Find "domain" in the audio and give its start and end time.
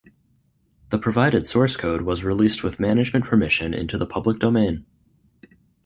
4.39-4.87